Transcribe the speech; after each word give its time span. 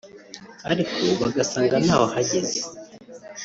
ariko 0.71 0.99
bagasanga 1.21 1.75
ntawahageze 1.83 2.59